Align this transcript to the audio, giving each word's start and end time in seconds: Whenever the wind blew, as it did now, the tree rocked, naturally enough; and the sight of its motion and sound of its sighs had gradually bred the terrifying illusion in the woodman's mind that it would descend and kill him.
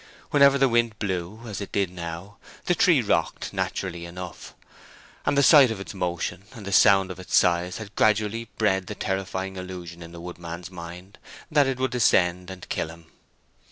Whenever 0.31 0.57
the 0.57 0.67
wind 0.67 0.97
blew, 0.97 1.41
as 1.45 1.61
it 1.61 1.71
did 1.71 1.91
now, 1.91 2.37
the 2.65 2.73
tree 2.73 3.03
rocked, 3.03 3.53
naturally 3.53 4.03
enough; 4.03 4.55
and 5.27 5.37
the 5.37 5.43
sight 5.43 5.69
of 5.69 5.79
its 5.79 5.93
motion 5.93 6.45
and 6.55 6.73
sound 6.73 7.11
of 7.11 7.19
its 7.19 7.37
sighs 7.37 7.77
had 7.77 7.93
gradually 7.95 8.49
bred 8.57 8.87
the 8.87 8.95
terrifying 8.95 9.57
illusion 9.57 10.01
in 10.01 10.11
the 10.11 10.19
woodman's 10.19 10.71
mind 10.71 11.19
that 11.51 11.67
it 11.67 11.77
would 11.79 11.91
descend 11.91 12.49
and 12.49 12.67
kill 12.67 12.87
him. 12.89 13.11